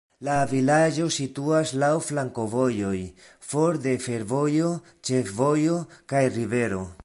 [0.27, 2.95] La vilaĝo situas laŭ flankovojoj,
[3.51, 4.73] for de fervojo,
[5.11, 5.81] ĉefvojo
[6.15, 6.85] kaj rivero.